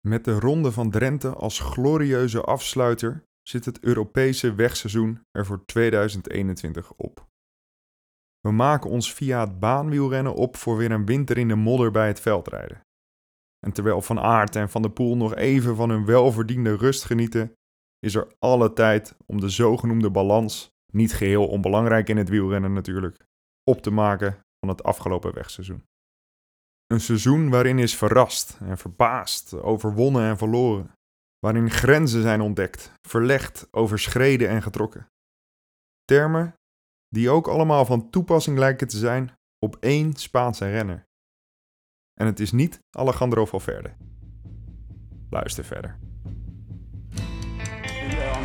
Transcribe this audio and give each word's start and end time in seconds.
Met 0.00 0.24
de 0.24 0.40
Ronde 0.40 0.72
van 0.72 0.90
Drenthe 0.90 1.28
als 1.28 1.60
glorieuze 1.60 2.40
afsluiter 2.40 3.24
zit 3.42 3.64
het 3.64 3.80
Europese 3.80 4.54
wegseizoen 4.54 5.20
er 5.30 5.46
voor 5.46 5.64
2021 5.64 6.92
op. 6.92 7.26
We 8.40 8.50
maken 8.50 8.90
ons 8.90 9.14
via 9.14 9.40
het 9.40 9.58
baanwielrennen 9.58 10.34
op 10.34 10.56
voor 10.56 10.76
weer 10.76 10.90
een 10.90 11.06
winter 11.06 11.38
in 11.38 11.48
de 11.48 11.54
modder 11.54 11.90
bij 11.90 12.06
het 12.06 12.20
veldrijden. 12.20 12.80
En 13.66 13.72
terwijl 13.72 14.02
Van 14.02 14.18
Aert 14.18 14.56
en 14.56 14.70
Van 14.70 14.82
der 14.82 14.90
Poel 14.90 15.16
nog 15.16 15.34
even 15.34 15.76
van 15.76 15.90
hun 15.90 16.04
welverdiende 16.04 16.76
rust 16.76 17.04
genieten, 17.04 17.52
is 17.98 18.14
er 18.14 18.32
alle 18.38 18.72
tijd 18.72 19.16
om 19.26 19.40
de 19.40 19.48
zogenoemde 19.48 20.10
balans, 20.10 20.70
niet 20.92 21.14
geheel 21.14 21.48
onbelangrijk 21.48 22.08
in 22.08 22.16
het 22.16 22.28
wielrennen 22.28 22.72
natuurlijk, 22.72 23.26
op 23.64 23.82
te 23.82 23.90
maken 23.90 24.38
van 24.60 24.68
het 24.68 24.82
afgelopen 24.82 25.34
wegseizoen. 25.34 25.82
Een 26.88 27.00
seizoen 27.00 27.50
waarin 27.50 27.78
is 27.78 27.96
verrast 27.96 28.58
en 28.60 28.78
verbaasd, 28.78 29.54
overwonnen 29.54 30.22
en 30.22 30.38
verloren. 30.38 30.92
Waarin 31.38 31.70
grenzen 31.70 32.22
zijn 32.22 32.40
ontdekt, 32.40 32.92
verlegd, 33.08 33.68
overschreden 33.70 34.48
en 34.48 34.62
getrokken. 34.62 35.08
Termen 36.04 36.54
die 37.08 37.30
ook 37.30 37.48
allemaal 37.48 37.84
van 37.84 38.10
toepassing 38.10 38.58
lijken 38.58 38.88
te 38.88 38.96
zijn 38.96 39.32
op 39.58 39.76
één 39.80 40.14
Spaanse 40.14 40.70
renner. 40.70 41.04
En 42.14 42.26
het 42.26 42.40
is 42.40 42.52
niet 42.52 42.78
Alejandro 42.96 43.46
Valverde. 43.46 43.92
Luister 45.30 45.64
verder 45.64 46.07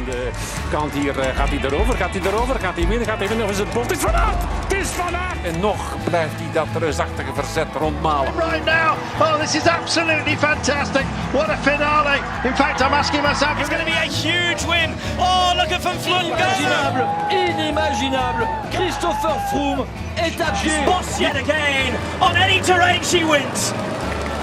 aan 0.04 0.12
de 0.12 0.30
kant 0.72 0.94
hier. 0.94 1.18
Uh, 1.20 1.26
gaat 1.36 1.50
hij 1.50 1.60
erover? 1.64 1.96
Gaat 1.96 2.14
hij 2.14 2.22
erover? 2.32 2.60
Gaat 2.60 2.76
hij 2.76 2.88
winnen? 2.88 3.08
Gaat 3.08 3.18
hij 3.18 3.28
winnen? 3.28 3.46
Of 3.46 3.52
is 3.52 3.58
het 3.58 3.74
Bolt? 3.74 3.90
Het 3.90 3.98
is 3.98 4.04
Van 4.04 4.16
Aert! 4.16 4.42
Het 4.64 4.74
is 4.74 4.90
Van 4.90 5.16
Aert! 5.16 5.38
En 5.44 5.60
nog 5.60 5.80
blijft 6.04 6.34
hij 6.36 6.50
dat 6.54 6.68
reusachtige 6.80 7.34
verzet 7.34 7.68
rondmalen. 7.78 8.32
Right 8.38 8.66
now! 8.66 8.90
Oh, 9.20 9.40
this 9.40 9.56
is 9.56 9.68
absolutely 9.68 10.38
fantastic! 10.38 11.06
What 11.32 11.50
a 11.50 11.58
finale! 11.58 12.18
In 12.44 12.56
fact, 12.56 12.82
I'm 12.82 12.94
asking 12.94 13.24
myself... 13.24 13.60
It's 13.60 13.70
going 13.70 13.86
to 13.86 13.92
be 13.92 13.98
a 13.98 14.10
huge 14.24 14.66
win! 14.66 14.90
Oh, 15.18 15.52
look 15.56 15.72
at 15.72 15.82
Van 15.82 16.00
Vleuten! 16.00 16.26
Inimaginable! 16.26 17.08
Inimaginable! 17.30 18.48
Christopher 18.72 19.36
Froome 19.50 19.86
est 20.16 20.42
à 20.42 20.52
pied! 20.62 20.86
Boss 20.86 21.20
yet 21.20 21.36
again! 21.36 21.94
On 22.20 22.36
any 22.36 22.62
terrain 22.62 23.02
she 23.04 23.24
wins! 23.24 23.74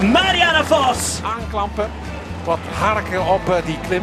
Marianne 0.01 0.65
Vos! 0.65 1.21
Aanklampen, 1.23 1.91
wat 2.45 2.59
harken 2.79 3.27
op 3.27 3.49
uh, 3.49 3.55
die 3.65 3.79
klim. 3.89 4.03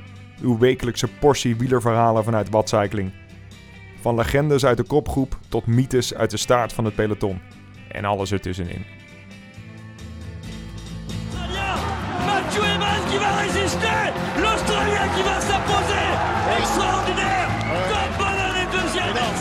uw 0.41 0.57
wekelijkse 0.57 1.07
portie 1.07 1.55
wielerverhalen 1.55 2.23
vanuit 2.23 2.49
Watcycling. 2.49 3.11
Van 4.01 4.15
legendes 4.15 4.65
uit 4.65 4.77
de 4.77 4.83
kopgroep 4.83 5.37
tot 5.49 5.65
mythes 5.65 6.13
uit 6.13 6.31
de 6.31 6.37
staart 6.37 6.73
van 6.73 6.85
het 6.85 6.95
peloton. 6.95 7.41
En 7.91 8.05
alles 8.05 8.31
ertussenin. 8.31 8.85
Mathieu 12.25 12.63
L'Australien 14.41 15.11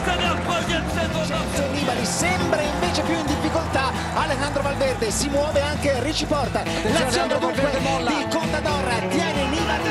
va 0.05 0.50
c'est 0.70 1.70
Nibali 1.72 2.04
sembra 2.04 2.60
invece 2.60 3.03
più 3.03 3.14
in 3.14 3.26
difficoltà 3.26 3.92
Alejandro 4.14 4.62
Valverde 4.62 5.10
si 5.10 5.28
muove 5.28 5.60
anche 5.60 6.00
Ricci 6.03 6.26
Porta 6.26 6.62
l'azione 6.64 7.38
dunque 7.38 7.70
di 7.70 8.28
Contador 8.28 8.84
tiene 9.10 9.47
Nibali 9.48 9.91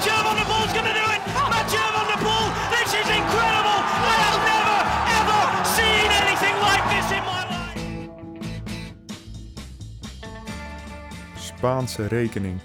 Mathieu 0.00 0.22
Van 0.22 0.34
der 0.34 0.44
Poel's 0.44 0.72
to 0.86 0.92
do 0.94 1.06
it! 1.12 1.20
Mathieu 1.50 1.86
Van 1.92 2.06
der 2.06 2.18
Poel! 2.24 2.48
This 2.70 2.94
is 2.94 3.08
incredible! 3.10 3.80
I 3.84 4.16
have 4.24 4.40
never, 4.48 4.78
ever 5.20 5.40
seen 5.76 6.08
anything 6.22 6.56
like 6.68 6.84
this 6.88 7.10
in 7.12 7.22
my 7.24 7.42
life! 7.52 7.80
Spaanse 11.36 12.08
rekening. 12.08 12.60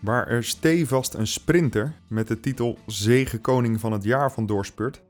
Waar 0.00 0.26
er 0.26 0.44
stevast 0.44 1.14
een 1.14 1.26
sprinter 1.26 1.92
met 2.08 2.28
de 2.28 2.40
titel 2.40 2.78
Zegenkoning 2.86 3.80
van 3.80 3.92
het 3.92 4.04
jaar 4.04 4.32
van 4.32 4.46
doorspurt, 4.46 5.02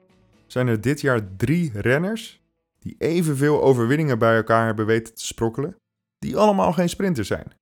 zijn 0.47 0.66
er 0.66 0.80
dit 0.80 1.00
jaar 1.00 1.36
drie 1.36 1.80
renners 1.80 2.44
die 2.78 2.94
evenveel 2.98 3.62
overwinningen 3.62 4.19
bij 4.19 4.36
elkaar 4.36 4.66
hebben 4.66 4.86
weten 4.86 5.14
te 5.14 5.26
sprokkelen, 5.26 5.76
die 6.19 6.36
allemaal 6.36 6.72
geen 6.72 6.88
sprinter 6.88 7.24
zijn. 7.24 7.54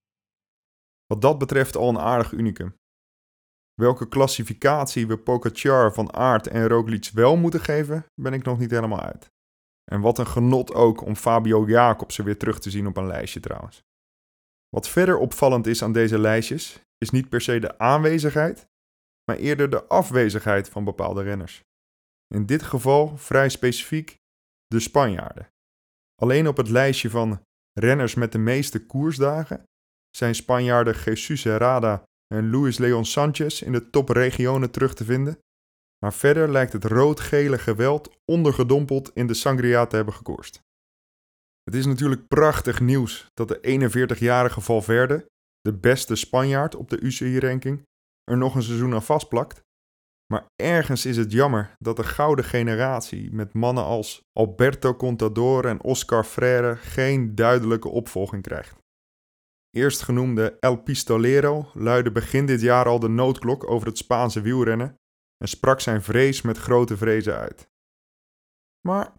Wat 1.07 1.23
dat 1.23 1.39
betreft 1.39 1.77
al 1.77 1.89
een 1.89 1.99
aardig 1.99 2.33
unicum. 2.33 2.75
Welke 3.75 4.09
klassificatie 4.09 5.07
we 5.07 5.19
Pogacar, 5.19 5.93
Van 5.93 6.13
Aert 6.13 6.47
en 6.47 6.69
Roglic 6.69 7.11
wel 7.13 7.37
moeten 7.37 7.61
geven, 7.61 8.07
ben 8.15 8.33
ik 8.33 8.45
nog 8.45 8.59
niet 8.59 8.71
helemaal 8.71 9.01
uit. 9.01 9.31
En 9.85 10.01
wat 10.01 10.19
een 10.19 10.27
genot 10.27 10.75
ook 10.75 11.01
om 11.01 11.17
Fabio 11.17 11.67
Jacobsen 11.67 12.25
weer 12.25 12.39
terug 12.39 12.61
te 12.61 12.71
zien 12.71 12.87
op 12.87 12.97
een 12.97 13.07
lijstje 13.07 13.41
trouwens. 13.41 13.83
Wat 14.69 14.89
verder 14.89 15.19
opvallend 15.19 15.67
is 15.67 15.83
aan 15.83 15.93
deze 15.93 16.19
lijstjes, 16.19 16.84
is 16.99 17.11
niet 17.11 17.29
per 17.29 17.41
se 17.41 17.59
de 17.59 17.79
aanwezigheid, 17.79 18.67
maar 19.25 19.37
eerder 19.37 19.71
de 19.71 19.85
afwezigheid 19.85 20.69
van 20.69 20.85
bepaalde 20.85 21.23
renners. 21.23 21.61
In 22.35 22.47
dit 22.47 22.63
geval 22.63 23.17
vrij 23.17 23.49
specifiek 23.49 24.17
de 24.67 24.81
Spanjaarden. 24.81 25.49
Alleen 26.23 26.49
op 26.49 26.57
het 26.57 26.69
lijstje 26.69 27.11
van 27.11 27.43
renners 27.73 28.15
met 28.15 28.33
de 28.33 28.39
meeste 28.39 28.87
koersdagen 28.87 29.65
zijn 30.17 30.35
Spanjaarden 30.35 30.95
Jesus 31.05 31.45
Herrada 31.45 32.03
en 32.35 32.51
Luis 32.51 32.79
Leon 32.79 33.05
Sanchez 33.05 33.63
in 33.63 33.73
de 33.73 33.91
topregionen 33.91 34.71
terug 34.71 34.95
te 34.95 35.05
vinden. 35.05 35.39
Maar 35.99 36.13
verder 36.13 36.51
lijkt 36.51 36.73
het 36.73 36.85
rood-gele 36.85 37.59
geweld 37.59 38.11
ondergedompeld 38.25 39.11
in 39.15 39.27
de 39.27 39.35
Sangria 39.35 39.87
te 39.87 39.97
hebben 39.97 40.15
gekoerst. 40.15 40.63
Het 41.63 41.75
is 41.75 41.87
natuurlijk 41.87 42.29
prachtig 42.29 42.81
nieuws 42.81 43.27
dat 43.35 43.49
de 43.49 44.19
41-jarige 44.19 44.61
Valverde, 44.61 45.27
de 45.65 45.73
beste 45.73 46.15
Spanjaard 46.15 46.75
op 46.75 46.91
de 46.91 47.01
UCI-ranking, 47.01 47.83
er 48.25 48.37
nog 48.37 48.55
een 48.55 48.63
seizoen 48.63 48.95
aan 48.95 49.03
vastplakt. 49.03 49.63
Maar 50.33 50.47
ergens 50.63 51.07
is 51.07 51.17
het 51.17 51.33
jammer 51.33 51.75
dat 51.79 51.97
de 51.97 52.05
gouden 52.05 52.45
generatie 52.45 53.33
met 53.33 53.53
mannen 53.53 53.85
als 53.85 54.21
Alberto 54.33 54.95
Contador 54.95 55.67
en 55.67 55.83
Oscar 55.83 56.25
Freire 56.25 56.77
geen 56.77 57.35
duidelijke 57.35 57.89
opvolging 57.89 58.43
krijgt. 58.43 58.79
Eerstgenoemde 59.71 60.57
El 60.61 60.77
Pistolero 60.77 61.71
luidde 61.75 62.13
begin 62.13 62.47
dit 62.47 62.61
jaar 62.61 62.87
al 62.87 62.99
de 62.99 63.09
noodklok 63.09 63.71
over 63.71 63.89
het 63.89 63.99
Spaanse 63.99 64.41
wielrennen 64.41 64.97
en 65.37 65.49
sprak 65.49 65.81
zijn 65.81 66.03
vrees 66.03 66.43
met 66.43 66.59
grote 66.59 66.97
vrezen 66.97 67.37
uit. 67.37 67.69
Maar 68.89 69.13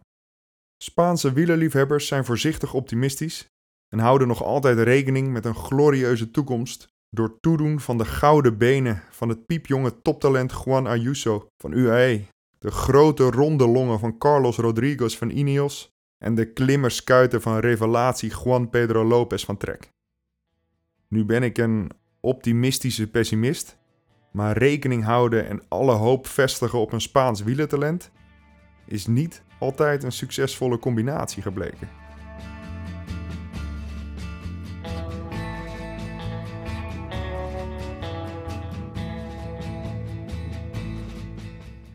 Spaanse 0.83 1.33
wielerliefhebbers 1.33 2.07
zijn 2.07 2.25
voorzichtig 2.25 2.73
optimistisch 2.73 3.47
en 3.95 4.01
houden 4.01 4.27
nog 4.27 4.43
altijd 4.43 4.79
rekening 4.79 5.31
met 5.31 5.45
een 5.45 5.55
glorieuze 5.55 6.31
toekomst 6.31 6.87
door 7.09 7.39
toedoen 7.39 7.79
van 7.79 7.97
de 7.97 8.05
gouden 8.05 8.57
benen 8.57 9.03
van 9.09 9.29
het 9.29 9.45
piepjonge 9.45 10.01
toptalent 10.01 10.53
Juan 10.65 10.87
Ayuso 10.87 11.47
van 11.57 11.71
UAE, 11.71 12.25
de 12.59 12.71
grote 12.71 13.23
ronde 13.23 13.67
longen 13.67 13.99
van 13.99 14.17
Carlos 14.17 14.57
Rodriguez 14.57 15.17
van 15.17 15.29
Ineos 15.29 15.89
en 16.17 16.35
de 16.35 16.53
klimmerskuiten 16.53 17.41
van 17.41 17.59
revelatie 17.59 18.33
Juan 18.43 18.69
Pedro 18.69 19.03
Lopez 19.03 19.45
van 19.45 19.57
Trek. 19.57 19.89
Nu 21.07 21.25
ben 21.25 21.43
ik 21.43 21.57
een 21.57 21.91
optimistische 22.19 23.07
pessimist, 23.07 23.77
maar 24.31 24.57
rekening 24.57 25.03
houden 25.03 25.47
en 25.47 25.61
alle 25.67 25.93
hoop 25.93 26.27
vestigen 26.27 26.79
op 26.79 26.91
een 26.91 27.01
Spaans 27.01 27.43
wielertalent 27.43 28.11
is 28.85 29.07
niet 29.07 29.43
altijd 29.59 30.03
een 30.03 30.11
succesvolle 30.11 30.79
combinatie 30.79 31.41
gebleken. 31.41 32.04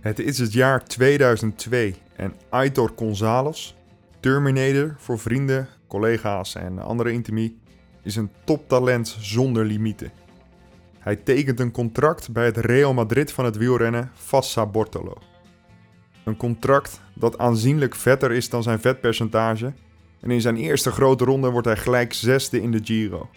Het 0.00 0.18
is 0.18 0.38
het 0.38 0.52
jaar 0.52 0.84
2002 0.84 1.94
en 2.16 2.34
Aitor 2.48 2.92
González, 2.96 3.74
Terminator 4.20 4.94
voor 4.98 5.18
vrienden, 5.18 5.68
collega's 5.88 6.54
en 6.54 6.78
andere 6.78 7.12
intimie, 7.12 7.58
is 8.02 8.16
een 8.16 8.30
toptalent 8.44 9.16
zonder 9.20 9.64
limieten. 9.64 10.12
Hij 10.98 11.16
tekent 11.16 11.60
een 11.60 11.70
contract 11.70 12.32
bij 12.32 12.44
het 12.44 12.56
Real 12.56 12.94
Madrid 12.94 13.32
van 13.32 13.44
het 13.44 13.56
wielrennen 13.56 14.10
Fassa 14.14 14.66
Bortolo. 14.66 15.16
Een 16.24 16.36
contract 16.36 17.00
dat 17.14 17.38
aanzienlijk 17.38 17.94
vetter 17.94 18.32
is 18.32 18.48
dan 18.48 18.62
zijn 18.62 18.80
vetpercentage 18.80 19.72
en 20.20 20.30
in 20.30 20.40
zijn 20.40 20.56
eerste 20.56 20.90
grote 20.90 21.24
ronde 21.24 21.50
wordt 21.50 21.66
hij 21.66 21.76
gelijk 21.76 22.12
zesde 22.12 22.62
in 22.62 22.70
de 22.70 22.80
Giro. 22.82 23.28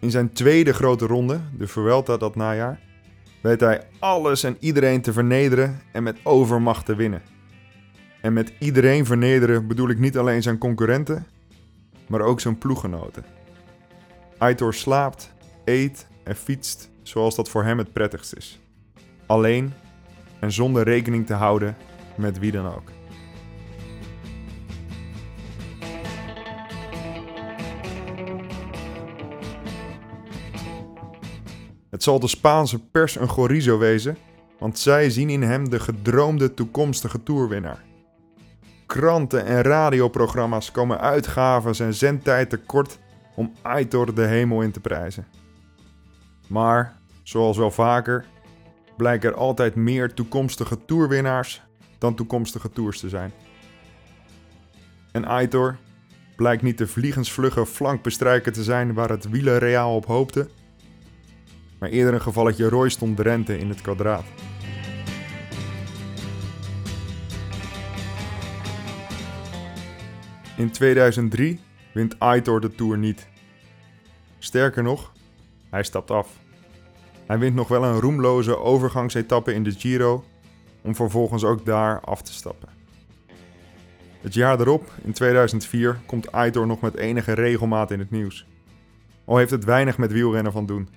In 0.00 0.10
zijn 0.10 0.32
tweede 0.32 0.72
grote 0.72 1.06
ronde, 1.06 1.40
de 1.58 1.66
Vuelta 1.68 2.16
dat 2.16 2.36
najaar, 2.36 2.80
weet 3.46 3.60
hij 3.60 3.82
alles 3.98 4.42
en 4.42 4.56
iedereen 4.60 5.00
te 5.00 5.12
vernederen 5.12 5.80
en 5.92 6.02
met 6.02 6.16
overmacht 6.22 6.86
te 6.86 6.94
winnen. 6.94 7.22
En 8.20 8.32
met 8.32 8.52
iedereen 8.58 9.06
vernederen 9.06 9.66
bedoel 9.66 9.88
ik 9.88 9.98
niet 9.98 10.18
alleen 10.18 10.42
zijn 10.42 10.58
concurrenten, 10.58 11.26
maar 12.06 12.20
ook 12.20 12.40
zijn 12.40 12.58
ploeggenoten. 12.58 13.24
Aitor 14.38 14.74
slaapt, 14.74 15.32
eet 15.64 16.06
en 16.24 16.36
fietst 16.36 16.90
zoals 17.02 17.34
dat 17.34 17.48
voor 17.48 17.64
hem 17.64 17.78
het 17.78 17.92
prettigst 17.92 18.36
is. 18.36 18.60
Alleen 19.26 19.72
en 20.40 20.52
zonder 20.52 20.82
rekening 20.82 21.26
te 21.26 21.34
houden 21.34 21.76
met 22.16 22.38
wie 22.38 22.52
dan 22.52 22.66
ook. 22.66 22.95
Het 31.90 32.02
zal 32.02 32.20
de 32.20 32.28
Spaanse 32.28 32.88
pers 32.88 33.16
een 33.16 33.28
gorizo 33.28 33.78
wezen, 33.78 34.16
want 34.58 34.78
zij 34.78 35.10
zien 35.10 35.30
in 35.30 35.42
hem 35.42 35.68
de 35.68 35.80
gedroomde 35.80 36.54
toekomstige 36.54 37.22
toerwinnaar. 37.22 37.84
Kranten 38.86 39.44
en 39.44 39.62
radioprogramma's 39.62 40.70
komen 40.70 41.00
uitgaven 41.00 41.86
en 41.86 41.94
zendtijd 41.94 42.50
tekort 42.50 42.98
om 43.34 43.52
Aitor 43.62 44.14
de 44.14 44.24
hemel 44.24 44.62
in 44.62 44.72
te 44.72 44.80
prijzen. 44.80 45.26
Maar, 46.48 46.98
zoals 47.22 47.56
wel 47.56 47.70
vaker, 47.70 48.24
blijken 48.96 49.30
er 49.30 49.36
altijd 49.36 49.74
meer 49.74 50.14
toekomstige 50.14 50.84
toerwinnaars 50.84 51.62
dan 51.98 52.14
toekomstige 52.14 52.70
tours 52.70 53.00
te 53.00 53.08
zijn. 53.08 53.32
En 55.12 55.24
Aitor 55.24 55.76
blijkt 56.36 56.62
niet 56.62 56.78
de 56.78 56.86
vliegensvlugge 56.86 57.66
flankbestrijker 57.66 58.52
te 58.52 58.62
zijn 58.62 58.94
waar 58.94 59.08
het 59.08 59.30
wielerreaal 59.30 59.94
op 59.94 60.06
hoopte, 60.06 60.48
maar 61.78 61.88
eerder 61.88 62.14
een 62.14 62.22
gevalletje 62.22 62.68
Royston 62.68 63.14
Drenthe 63.14 63.58
in 63.58 63.68
het 63.68 63.80
kwadraat. 63.80 64.24
In 70.56 70.70
2003 70.70 71.60
wint 71.92 72.18
Aitor 72.18 72.60
de 72.60 72.74
Tour 72.74 72.98
niet. 72.98 73.28
Sterker 74.38 74.82
nog, 74.82 75.12
hij 75.70 75.82
stapt 75.82 76.10
af. 76.10 76.28
Hij 77.26 77.38
wint 77.38 77.54
nog 77.54 77.68
wel 77.68 77.84
een 77.84 78.00
roemloze 78.00 78.58
overgangsetappe 78.58 79.54
in 79.54 79.62
de 79.62 79.72
Giro, 79.72 80.24
om 80.82 80.94
vervolgens 80.94 81.44
ook 81.44 81.64
daar 81.64 82.00
af 82.00 82.22
te 82.22 82.32
stappen. 82.32 82.68
Het 84.20 84.34
jaar 84.34 84.60
erop, 84.60 84.92
in 85.02 85.12
2004, 85.12 86.00
komt 86.06 86.32
Aitor 86.32 86.66
nog 86.66 86.80
met 86.80 86.96
enige 86.96 87.32
regelmaat 87.32 87.90
in 87.90 87.98
het 87.98 88.10
nieuws. 88.10 88.46
Al 89.24 89.36
heeft 89.36 89.50
het 89.50 89.64
weinig 89.64 89.98
met 89.98 90.12
wielrennen 90.12 90.52
van 90.52 90.66
doen. 90.66 90.88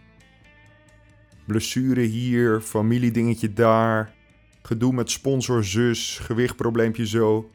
Blessure 1.50 2.02
hier, 2.02 2.62
familiedingetje 2.62 3.54
daar, 3.54 4.14
gedoe 4.62 4.94
met 4.94 5.12
sponsor 5.12 5.64
zus, 5.64 6.20
gewichtprobleempje 6.20 7.08
zo. 7.08 7.52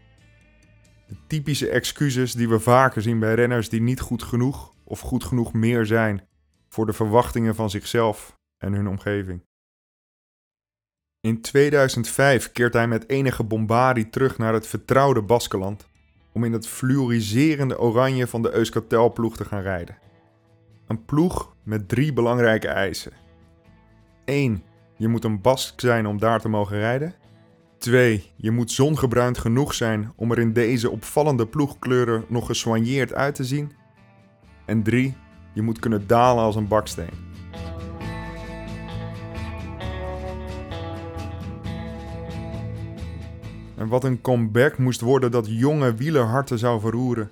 De 1.06 1.16
typische 1.26 1.68
excuses 1.68 2.32
die 2.32 2.48
we 2.48 2.60
vaker 2.60 3.02
zien 3.02 3.18
bij 3.18 3.34
renners 3.34 3.68
die 3.68 3.82
niet 3.82 4.00
goed 4.00 4.22
genoeg 4.22 4.72
of 4.84 5.00
goed 5.00 5.24
genoeg 5.24 5.52
meer 5.52 5.86
zijn 5.86 6.26
voor 6.68 6.86
de 6.86 6.92
verwachtingen 6.92 7.54
van 7.54 7.70
zichzelf 7.70 8.36
en 8.58 8.72
hun 8.72 8.88
omgeving. 8.88 9.42
In 11.20 11.40
2005 11.40 12.52
keert 12.52 12.72
hij 12.72 12.88
met 12.88 13.08
enige 13.08 13.44
bombardie 13.44 14.10
terug 14.10 14.38
naar 14.38 14.52
het 14.52 14.66
vertrouwde 14.66 15.22
Baskeland 15.22 15.88
om 16.32 16.44
in 16.44 16.52
het 16.52 16.68
fluoriserende 16.68 17.78
oranje 17.78 18.26
van 18.26 18.42
de 18.42 18.52
Euskaltel-ploeg 18.52 19.36
te 19.36 19.44
gaan 19.44 19.62
rijden. 19.62 19.98
Een 20.86 21.04
ploeg 21.04 21.56
met 21.62 21.88
drie 21.88 22.12
belangrijke 22.12 22.68
eisen. 22.68 23.23
1. 24.24 24.62
Je 24.96 25.08
moet 25.08 25.24
een 25.24 25.40
Bask 25.40 25.80
zijn 25.80 26.06
om 26.06 26.18
daar 26.18 26.40
te 26.40 26.48
mogen 26.48 26.78
rijden. 26.78 27.14
2. 27.78 28.32
Je 28.36 28.50
moet 28.50 28.70
zongebruind 28.70 29.38
genoeg 29.38 29.74
zijn 29.74 30.12
om 30.16 30.30
er 30.30 30.38
in 30.38 30.52
deze 30.52 30.90
opvallende 30.90 31.46
ploegkleuren 31.46 32.24
nog 32.28 32.46
gesoigneerd 32.46 33.14
uit 33.14 33.34
te 33.34 33.44
zien. 33.44 33.72
En 34.64 34.82
3. 34.82 35.14
Je 35.52 35.62
moet 35.62 35.78
kunnen 35.78 36.06
dalen 36.06 36.44
als 36.44 36.56
een 36.56 36.68
baksteen. 36.68 37.32
En 43.76 43.88
wat 43.88 44.04
een 44.04 44.20
comeback 44.20 44.78
moest 44.78 45.00
worden 45.00 45.30
dat 45.30 45.46
jonge 45.48 45.94
wielerharten 45.94 46.58
zou 46.58 46.80
verroeren. 46.80 47.30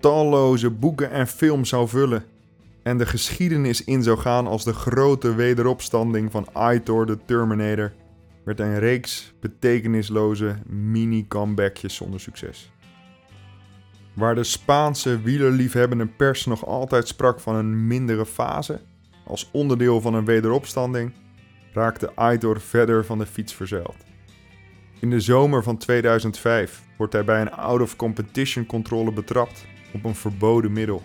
Talloze 0.00 0.70
boeken 0.70 1.10
en 1.10 1.26
films 1.26 1.68
zou 1.68 1.88
vullen. 1.88 2.24
En 2.88 2.98
de 2.98 3.06
geschiedenis 3.06 3.84
in 3.84 4.02
zou 4.02 4.18
gaan 4.18 4.46
als 4.46 4.64
de 4.64 4.72
grote 4.72 5.34
wederopstanding 5.34 6.30
van 6.30 6.46
Aitor 6.52 7.06
de 7.06 7.18
Terminator. 7.24 7.92
Werd 8.44 8.60
een 8.60 8.78
reeks 8.78 9.34
betekenisloze 9.40 10.56
mini-comebackjes 10.66 11.94
zonder 11.94 12.20
succes. 12.20 12.72
Waar 14.14 14.34
de 14.34 14.44
Spaanse 14.44 15.22
wielerliefhebbende 15.22 16.06
pers 16.06 16.46
nog 16.46 16.66
altijd 16.66 17.08
sprak 17.08 17.40
van 17.40 17.54
een 17.54 17.86
mindere 17.86 18.26
fase, 18.26 18.80
als 19.24 19.48
onderdeel 19.52 20.00
van 20.00 20.14
een 20.14 20.24
wederopstanding, 20.24 21.12
raakte 21.72 22.14
Aitor 22.14 22.60
verder 22.60 23.04
van 23.04 23.18
de 23.18 23.26
fiets 23.26 23.54
verzeild. 23.54 23.96
In 25.00 25.10
de 25.10 25.20
zomer 25.20 25.62
van 25.62 25.76
2005 25.76 26.82
wordt 26.96 27.12
hij 27.12 27.24
bij 27.24 27.40
een 27.40 27.52
out-of-competition 27.52 28.66
controle 28.66 29.12
betrapt 29.12 29.64
op 29.92 30.04
een 30.04 30.14
verboden 30.14 30.72
middel. 30.72 31.02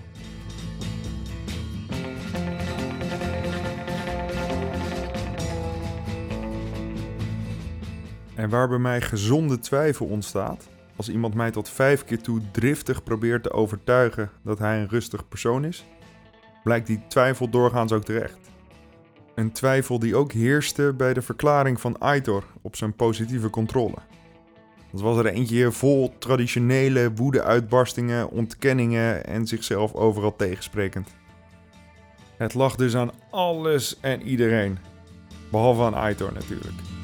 En 8.44 8.50
waar 8.50 8.68
bij 8.68 8.78
mij 8.78 9.02
gezonde 9.02 9.60
twijfel 9.60 10.06
ontstaat, 10.06 10.70
als 10.96 11.10
iemand 11.10 11.34
mij 11.34 11.52
tot 11.52 11.70
vijf 11.70 12.04
keer 12.04 12.22
toe 12.22 12.42
driftig 12.52 13.04
probeert 13.04 13.44
te 13.44 13.52
overtuigen 13.52 14.30
dat 14.42 14.60
hij 14.60 14.80
een 14.80 14.90
rustig 14.90 15.28
persoon 15.28 15.66
is, 15.66 15.86
blijkt 16.64 16.88
die 16.88 17.02
twijfel 17.08 17.50
doorgaans 17.50 17.92
ook 17.92 18.04
terecht. 18.04 18.38
Een 19.36 19.52
twijfel 19.52 20.00
die 20.00 20.16
ook 20.16 20.32
heerste 20.32 20.94
bij 20.98 21.14
de 21.14 21.22
verklaring 21.22 21.82
van 21.82 21.98
Aitor 21.98 22.44
op 22.62 22.76
zijn 22.76 22.96
positieve 22.96 23.50
controle. 23.50 23.98
Dat 24.92 25.02
was 25.02 25.18
er 25.18 25.26
eentje 25.26 25.72
vol 25.72 26.18
traditionele 26.18 27.14
woede-uitbarstingen, 27.14 28.30
ontkenningen 28.30 29.26
en 29.26 29.48
zichzelf 29.48 29.94
overal 29.94 30.36
tegensprekend. 30.36 31.10
Het 32.38 32.54
lag 32.54 32.76
dus 32.76 32.96
aan 32.96 33.12
alles 33.30 34.00
en 34.00 34.22
iedereen. 34.22 34.78
Behalve 35.52 35.84
aan 35.84 35.96
Aitor 35.96 36.34
natuurlijk. 36.34 37.03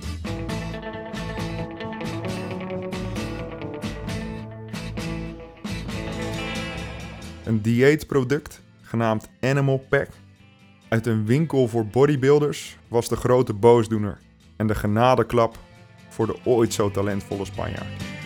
Een 7.50 7.62
dieetproduct 7.62 8.62
genaamd 8.82 9.30
Animal 9.42 9.86
Pack 9.90 10.08
uit 10.90 11.06
een 11.06 11.26
winkel 11.26 11.68
voor 11.68 11.86
bodybuilders 11.86 12.78
was 12.88 13.08
de 13.08 13.16
grote 13.16 13.54
boosdoener 13.54 14.20
en 14.56 14.68
de 14.68 14.76
genadeklap 14.76 15.58
voor 16.10 16.26
de 16.26 16.36
ooit 16.44 16.74
zo 16.74 16.92
talentvolle 16.92 17.46
Spanjaard. 17.46 18.19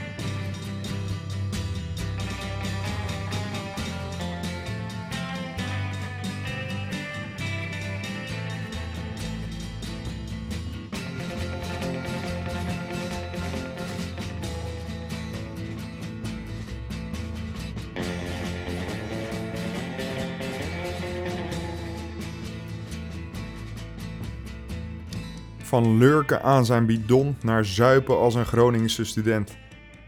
Van 25.73 25.97
lurken 25.97 26.41
aan 26.41 26.65
zijn 26.65 26.85
bidon 26.85 27.37
naar 27.41 27.65
zuipen 27.65 28.17
als 28.17 28.35
een 28.35 28.45
Groningse 28.45 29.03
student. 29.05 29.57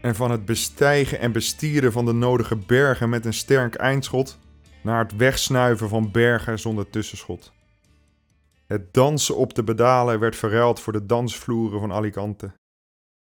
En 0.02 0.14
van 0.14 0.30
het 0.30 0.44
bestijgen 0.44 1.18
en 1.18 1.32
bestieren 1.32 1.92
van 1.92 2.04
de 2.04 2.12
nodige 2.12 2.56
bergen 2.56 3.08
met 3.08 3.24
een 3.24 3.34
sterk 3.34 3.74
eindschot 3.74 4.38
naar 4.82 5.02
het 5.02 5.16
wegsnuiven 5.16 5.88
van 5.88 6.10
bergen 6.10 6.58
zonder 6.58 6.90
tussenschot. 6.90 7.52
Het 8.66 8.94
dansen 8.94 9.36
op 9.36 9.54
de 9.54 9.64
pedalen 9.64 10.20
werd 10.20 10.36
verruild 10.36 10.80
voor 10.80 10.92
de 10.92 11.06
dansvloeren 11.06 11.80
van 11.80 11.92
Alicante. 11.92 12.52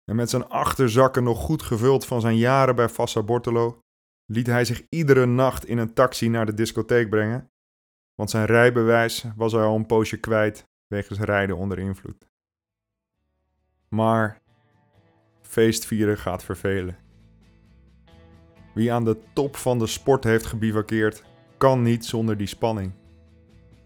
En 0.05 0.15
met 0.15 0.29
zijn 0.29 0.49
achterzakken 0.49 1.23
nog 1.23 1.39
goed 1.39 1.61
gevuld 1.61 2.05
van 2.05 2.21
zijn 2.21 2.37
jaren 2.37 2.75
bij 2.75 2.89
Fassa 2.89 3.23
Bortolo, 3.23 3.79
liet 4.25 4.47
hij 4.47 4.65
zich 4.65 4.83
iedere 4.89 5.25
nacht 5.25 5.65
in 5.65 5.77
een 5.77 5.93
taxi 5.93 6.29
naar 6.29 6.45
de 6.45 6.53
discotheek 6.53 7.09
brengen, 7.09 7.51
want 8.15 8.29
zijn 8.29 8.45
rijbewijs 8.45 9.25
was 9.35 9.51
hij 9.51 9.63
al 9.63 9.75
een 9.75 9.85
poosje 9.85 10.17
kwijt 10.17 10.71
wegens 10.93 11.19
rijden 11.19 11.57
onder 11.57 11.79
invloed. 11.79 12.27
Maar 13.89 14.41
feestvieren 15.41 16.17
gaat 16.17 16.43
vervelen. 16.43 16.97
Wie 18.73 18.93
aan 18.93 19.03
de 19.03 19.17
top 19.33 19.55
van 19.55 19.79
de 19.79 19.87
sport 19.87 20.23
heeft 20.23 20.45
gebivakkeerd, 20.45 21.23
kan 21.57 21.81
niet 21.81 22.05
zonder 22.05 22.37
die 22.37 22.47
spanning. 22.47 22.91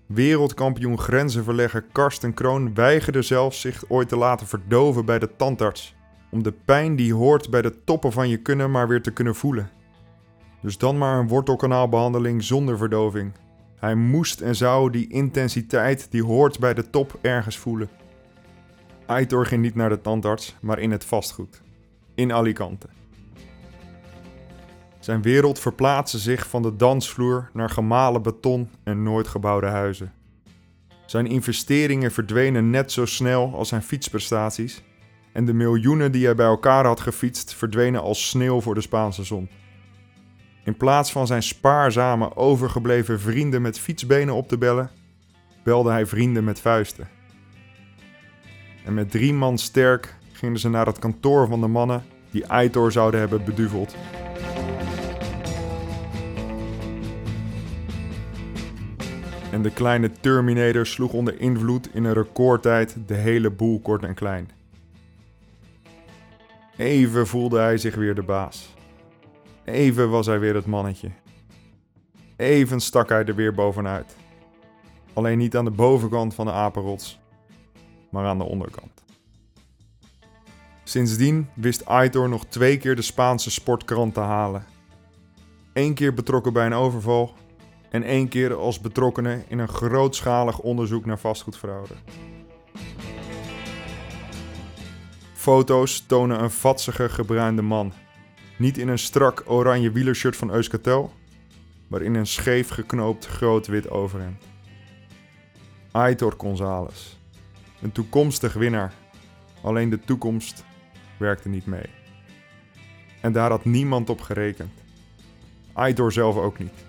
Wereldkampioen 0.07 0.99
grenzenverlegger 0.99 1.81
Karsten 1.91 2.33
Kroon 2.33 2.73
weigerde 2.73 3.21
zelfs 3.21 3.61
zich 3.61 3.89
ooit 3.89 4.09
te 4.09 4.17
laten 4.17 4.47
verdoven 4.47 5.05
bij 5.05 5.19
de 5.19 5.35
tandarts. 5.35 5.95
Om 6.31 6.43
de 6.43 6.51
pijn 6.51 6.95
die 6.95 7.13
hoort 7.13 7.49
bij 7.49 7.61
de 7.61 7.83
toppen 7.83 8.11
van 8.11 8.29
je 8.29 8.37
kunnen 8.37 8.71
maar 8.71 8.87
weer 8.87 9.01
te 9.01 9.11
kunnen 9.11 9.35
voelen. 9.35 9.69
Dus 10.61 10.77
dan 10.77 10.97
maar 10.97 11.19
een 11.19 11.27
wortelkanaalbehandeling 11.27 12.43
zonder 12.43 12.77
verdoving. 12.77 13.33
Hij 13.79 13.95
moest 13.95 14.41
en 14.41 14.55
zou 14.55 14.91
die 14.91 15.09
intensiteit 15.09 16.11
die 16.11 16.23
hoort 16.23 16.59
bij 16.59 16.73
de 16.73 16.89
top 16.89 17.19
ergens 17.21 17.57
voelen. 17.57 17.89
Aitor 19.05 19.45
ging 19.45 19.61
niet 19.61 19.75
naar 19.75 19.89
de 19.89 20.01
tandarts, 20.01 20.55
maar 20.61 20.79
in 20.79 20.91
het 20.91 21.05
vastgoed. 21.05 21.61
In 22.15 22.33
Alicante. 22.33 22.87
Zijn 24.99 25.21
wereld 25.21 25.59
verplaatste 25.59 26.17
zich 26.17 26.47
van 26.47 26.61
de 26.61 26.75
dansvloer 26.75 27.49
naar 27.53 27.69
gemalen 27.69 28.21
beton 28.21 28.69
en 28.83 29.03
nooit 29.03 29.27
gebouwde 29.27 29.67
huizen. 29.67 30.13
Zijn 31.05 31.27
investeringen 31.27 32.11
verdwenen 32.11 32.69
net 32.69 32.91
zo 32.91 33.05
snel 33.05 33.55
als 33.55 33.69
zijn 33.69 33.81
fietsprestaties. 33.81 34.83
En 35.33 35.45
de 35.45 35.53
miljoenen 35.53 36.11
die 36.11 36.25
hij 36.25 36.35
bij 36.35 36.45
elkaar 36.45 36.85
had 36.85 36.99
gefietst 36.99 37.53
verdwenen 37.53 38.01
als 38.01 38.29
sneeuw 38.29 38.61
voor 38.61 38.75
de 38.75 38.81
Spaanse 38.81 39.23
zon. 39.23 39.49
In 40.67 40.77
plaats 40.77 41.11
van 41.11 41.27
zijn 41.27 41.43
spaarzame 41.43 42.35
overgebleven 42.35 43.19
vrienden 43.19 43.61
met 43.61 43.79
fietsbenen 43.79 44.35
op 44.35 44.47
te 44.47 44.57
bellen, 44.57 44.89
belde 45.63 45.91
hij 45.91 46.05
vrienden 46.05 46.43
met 46.43 46.59
vuisten. 46.59 47.07
En 48.85 48.93
met 48.93 49.11
drie 49.11 49.33
man 49.33 49.57
sterk 49.57 50.15
gingen 50.31 50.59
ze 50.59 50.69
naar 50.69 50.85
het 50.85 50.99
kantoor 50.99 51.47
van 51.47 51.61
de 51.61 51.67
mannen 51.67 52.03
die 52.31 52.47
Aitor 52.47 52.91
zouden 52.91 53.19
hebben 53.19 53.43
beduveld. 53.45 53.95
En 59.51 59.61
de 59.61 59.71
kleine 59.73 60.11
Terminator 60.11 60.85
sloeg 60.85 61.13
onder 61.13 61.39
invloed 61.39 61.89
in 61.93 62.03
een 62.03 62.13
recordtijd 62.13 62.95
de 63.05 63.15
hele 63.15 63.49
boel 63.49 63.79
kort 63.79 64.03
en 64.03 64.13
klein. 64.13 64.49
Even 66.77 67.27
voelde 67.27 67.59
hij 67.59 67.77
zich 67.77 67.95
weer 67.95 68.15
de 68.15 68.23
baas. 68.23 68.75
Even 69.67 70.09
was 70.09 70.25
hij 70.25 70.39
weer 70.39 70.55
het 70.55 70.65
mannetje. 70.65 71.11
Even 72.35 72.79
stak 72.79 73.09
hij 73.09 73.25
er 73.25 73.35
weer 73.35 73.53
bovenuit. 73.53 74.15
Alleen 75.13 75.37
niet 75.37 75.57
aan 75.57 75.65
de 75.65 75.71
bovenkant 75.71 76.33
van 76.33 76.45
de 76.45 76.51
apenrots, 76.51 77.19
maar 78.11 78.25
aan 78.25 78.37
de 78.37 78.43
onderkant. 78.43 79.03
Sindsdien 80.83 81.49
wist 81.53 81.85
Aitor 81.85 82.29
nog 82.29 82.45
twee 82.45 82.77
keer 82.77 82.95
de 82.95 83.01
Spaanse 83.01 83.51
sportkrant 83.51 84.13
te 84.13 84.19
halen. 84.19 84.65
Eén 85.73 85.93
keer 85.93 86.13
betrokken 86.13 86.53
bij 86.53 86.65
een 86.65 86.73
overval 86.73 87.33
en 87.89 88.03
één 88.03 88.27
keer 88.27 88.55
als 88.55 88.79
betrokkenen 88.79 89.43
in 89.47 89.59
een 89.59 89.67
grootschalig 89.67 90.59
onderzoek 90.59 91.05
naar 91.05 91.19
vastgoedfraude. 91.19 91.93
Foto's 95.33 96.05
tonen 96.05 96.41
een 96.41 96.51
vatsige 96.51 97.09
gebruinde 97.09 97.61
man. 97.61 97.93
Niet 98.57 98.77
in 98.77 98.87
een 98.87 98.99
strak 98.99 99.43
oranje 99.45 99.91
wielershirt 99.91 100.35
van 100.35 100.51
Euskaltel, 100.51 101.13
maar 101.87 102.01
in 102.01 102.15
een 102.15 102.27
scheef 102.27 102.69
geknoopt 102.69 103.25
groot 103.25 103.67
wit 103.67 103.89
overhemd. 103.89 104.43
Aitor 105.91 106.33
González. 106.37 107.15
Een 107.81 107.91
toekomstig 107.91 108.53
winnaar. 108.53 108.93
Alleen 109.61 109.89
de 109.89 109.99
toekomst 109.99 110.63
werkte 111.17 111.49
niet 111.49 111.65
mee. 111.65 111.89
En 113.21 113.31
daar 113.31 113.49
had 113.49 113.65
niemand 113.65 114.09
op 114.09 114.21
gerekend. 114.21 114.73
Aitor 115.73 116.11
zelf 116.11 116.35
ook 116.35 116.59
niet. 116.59 116.85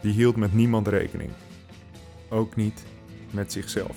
Die 0.00 0.12
hield 0.12 0.36
met 0.36 0.52
niemand 0.52 0.88
rekening. 0.88 1.30
Ook 2.28 2.56
niet 2.56 2.84
met 3.30 3.52
zichzelf. 3.52 3.96